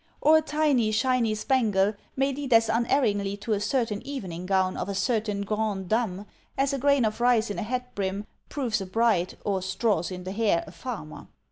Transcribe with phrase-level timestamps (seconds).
[0.19, 4.89] Or a tiny, shiny spangle may lead as unerringly to a certain evening gown of
[4.89, 6.25] a certain grande dame,
[6.57, 10.23] as a grain of rice in a hat brim proves a bride, or straws in
[10.23, 11.27] the hair, a farmer.